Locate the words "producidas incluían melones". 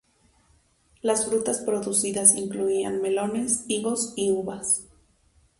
1.59-3.65